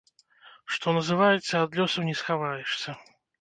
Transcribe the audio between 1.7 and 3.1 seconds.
лёсу не схаваешся.